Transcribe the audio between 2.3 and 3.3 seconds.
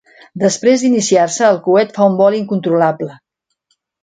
incontrolable.